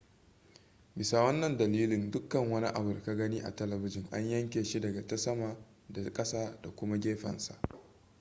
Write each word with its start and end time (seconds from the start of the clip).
bisa 0.97 1.21
wannan 1.23 1.57
dalilin 1.57 2.11
dukkan 2.11 2.51
wani 2.51 2.67
abu 2.67 2.93
da 2.93 3.01
ka 3.01 3.15
gani 3.15 3.41
a 3.41 3.55
telebijin 3.55 4.07
an 4.11 4.29
yanyanke 4.29 4.63
shi 4.63 4.79
daga 4.81 5.07
ta 5.07 5.17
sama 5.17 5.57
da 5.89 6.13
kasa 6.13 6.61
da 6.61 6.69
kuma 6.75 6.97
gefensa 6.97 7.59